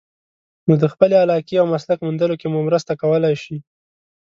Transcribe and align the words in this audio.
نو 0.67 0.73
د 0.81 0.83
خپلې 0.93 1.15
علاقې 1.23 1.55
او 1.59 1.65
مسلک 1.73 1.99
موندلو 2.05 2.39
کې 2.41 2.47
مو 2.53 2.59
مرسته 2.67 2.91
کولای 3.01 3.35
شي. 3.43 3.57